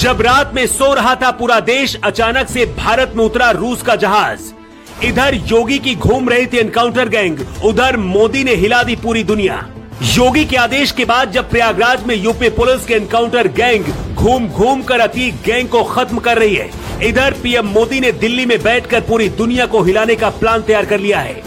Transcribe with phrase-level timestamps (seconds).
[0.00, 3.96] जब रात में सो रहा था पूरा देश, अचानक से भारत में उतरा रूस का
[3.96, 9.24] जहाज़। इधर योगी की घूम रही थी एनकाउंटर गैंग उधर मोदी ने हिला दी पूरी
[9.24, 9.56] दुनिया।
[10.02, 13.84] योगी के आदेश के बाद जब प्रयागराज में यूपी पुलिस के एनकाउंटर गैंग
[14.14, 16.70] घूम घूम कर अति गैंग को खत्म कर रही है।
[17.02, 21.00] इधर पीएम मोदी ने दिल्ली में बैठकर पूरी दुनिया को हिलाने का प्लान तैयार कर
[21.00, 21.42] लिया है।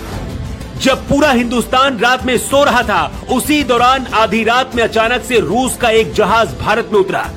[0.82, 5.40] जब पूरा हिंदुस्तान रात में सो रहा था, उसी दौरान आधी रात में अचानक से
[5.40, 7.32] रूस का एक जहाज़ भारत में उतरा।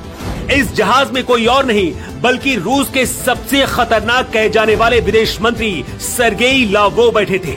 [0.51, 5.41] इस जहाज़ में कोई और नहीं, बल्कि रूस के सबसे खतरनाक कहे जाने वाले विदेश
[5.41, 7.55] मंत्री सरगेई लावरो बैठे थे।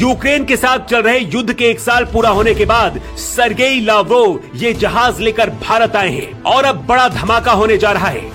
[0.00, 4.40] यूक्रेन के साथ चल रहे युद्ध के एक साल पूरा होने के बाद सरगेई लावरो
[4.54, 8.30] ये जहाज़ लेकर भारत आए हैं और अब बड़ा धमाका होने जा रहा है।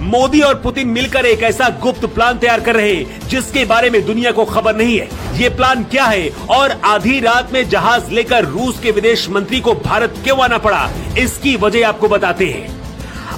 [0.00, 4.06] मोदी और पुतिन मिलकर एक ऐसा गुप्त प्लान तैयार कर रहे हैं, जिसके बारे में
[4.06, 5.08] दुनिया को खबर नहीं है।
[5.42, 6.28] ये प्लान क्या है?
[6.28, 10.90] और आधी रात में जहाज़ लेकर रूस के विदेश मंत्री को भारत क्यों आना पड़ा?
[11.18, 12.81] इसकी वजह आपको बताते हैं।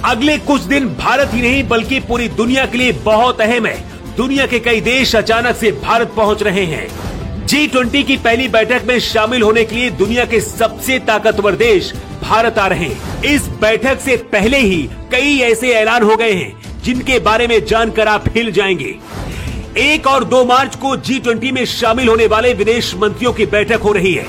[0.03, 3.83] अगले कुछ दिन भारत ही नहीं, बल्कि पूरी दुनिया के लिए बहुत अहम है।
[4.17, 6.87] दुनिया के कई देश अचानक से भारत पहुँच रहे हैं।
[7.47, 11.93] जी ट्वेंटी की पहली बैठक में शामिल होने के लिए दुनिया के सबसे ताकतवर देश
[12.21, 16.81] भारत आ रहे हैं। इस बैठक से पहले ही कई ऐसे ऐलान हो गए हैं,
[16.83, 18.95] जिनके बारे में जानकर आप हिल जाएँगे।
[19.77, 23.81] एक और दो मार्च को जी ट्वेंटी में शामिल होने वाले विदेश मंत्रियों की बैठक
[23.81, 24.25] हो रही है।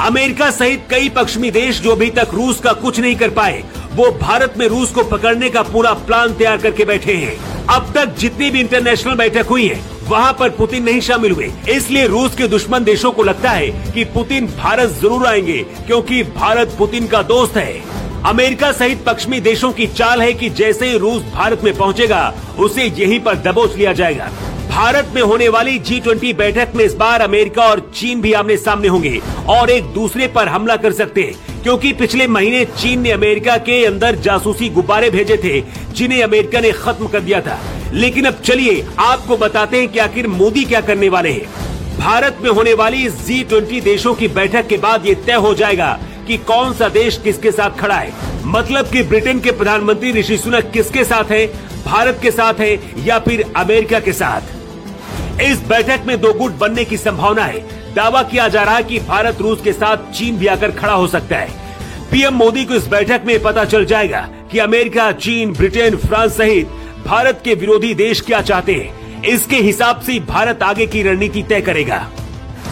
[0.00, 3.62] अमेरिका सहित कई पश्चिमी देश जो अभी तक रूस का कुछ नहीं कर पाए
[3.96, 8.14] वो भारत में रूस को पकड़ने का पूरा प्लान तैयार करके बैठे हैं। अब तक
[8.18, 12.48] जितनी भी इंटरनेशनल बैठक हुई है, वहाँ पर पुतिन नहीं शामिल हुए। इसलिए रूस के
[12.48, 17.56] दुश्मन देशों को लगता है कि पुतिन भारत ज़रूर आएँगे, क्योंकि भारत पुतिन का दोस्त
[17.56, 17.82] है।
[18.26, 22.84] अमेरिका सहित पश्चिमी देशों की चाल है कि जैसे ही रूस भारत में पहुंचेगा, उसे
[22.84, 24.30] यहीं पर दबोच लिया जाएगा।
[24.76, 28.56] भारत में होने वाली जी ट्वेंटी बैठक में इस बार अमेरिका और चीन भी आमने
[28.56, 33.10] सामने होंगे और एक दूसरे पर हमला कर सकते हैं, क्योंकि पिछले महीने चीन ने
[33.10, 35.60] अमेरिका के अंदर जासूसी गुब्बारे भेजे थे,
[35.92, 37.58] जिन्हें अमेरिका ने खत्म कर दिया था।
[37.92, 42.50] लेकिन अब चलिए, आपको बताते हैं कि आखिर मोदी क्या करने वाले हैं। भारत में
[42.50, 45.88] होने वाली जी ट्वेंटी देशों की बैठक के बाद ये तय हो जाएगा
[46.26, 48.12] कि कौन सा देश किसके साथ खड़ा है।
[48.46, 51.46] मतलब कि ब्रिटेन के प्रधानमंत्री ऋषि सुनक किसके साथ है,
[51.86, 54.54] भारत के साथ है या फिर अमेरिका के साथ?
[55.42, 57.58] इस बैठक में दो गुट बनने की संभावना है।
[57.94, 61.06] दावा किया जा रहा है कि भारत रूस के साथ चीन भी आकर खड़ा हो
[61.06, 61.48] सकता है।
[62.10, 64.20] पीएम मोदी को इस बैठक में पता चल जाएगा
[64.52, 66.68] कि अमेरिका, चीन, ब्रिटेन, फ्रांस सहित
[67.06, 71.60] भारत के विरोधी देश क्या चाहते हैं। इसके हिसाब से भारत आगे की रणनीति तय
[71.60, 72.06] करेगा।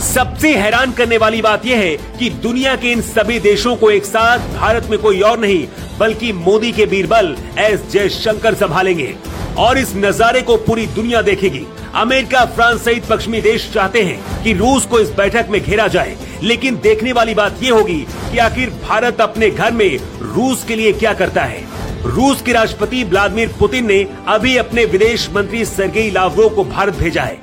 [0.05, 4.05] सबसे हैरान करने वाली बात यह है कि दुनिया के इन सभी देशों को एक
[4.05, 5.67] साथ भारत में कोई और नहीं,
[5.99, 9.15] बल्कि मोदी के बीरबल एस जयशंकर संभालेंगे
[9.59, 14.53] और इस नजारे को पूरी दुनिया देखेगी। अमेरिका, फ्रांस सहित पश्चिमी देश चाहते हैं कि
[14.53, 18.71] रूस को इस बैठक में घेरा जाए। लेकिन देखने वाली बात ये होगी कि आखिर
[18.71, 21.65] भारत अपने घर में रूस के लिए क्या करता है।
[22.05, 27.23] रूस के राष्ट्रपति व्लादिमीर पुतिन ने अभी अपने विदेश मंत्री सरगेई लावरो को भारत भेजा
[27.23, 27.39] है।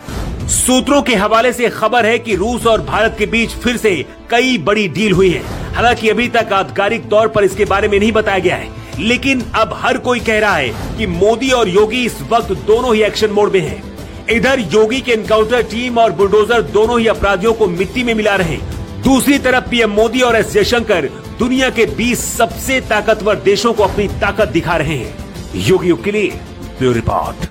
[0.47, 4.57] सूत्रों के हवाले से खबर है कि रूस और भारत के बीच फिर से कई
[4.57, 8.39] बड़ी डील हुई है। हालाँकि अभी तक आधिकारिक तौर पर इसके बारे में नहीं बताया
[8.39, 8.69] गया है।
[8.99, 13.01] लेकिन अब हर कोई कह रहा है कि मोदी और योगी इस वक्त दोनों ही
[13.01, 13.90] एक्शन मोड में हैं।
[14.29, 18.57] इधर योगी के एनकाउंटर टीम और बुलडोजर दोनों ही अपराधियों को मिट्टी में मिला रहे।
[19.03, 21.09] दूसरी तरफ़ पीएम मोदी और एस जयशंकर
[21.39, 26.39] दुनिया के 20 सबसे ताकतवर देशों को अपनी ताकत दिखा रहे हैं। योगियों के लिए
[26.83, 27.47] रिपोर्ट।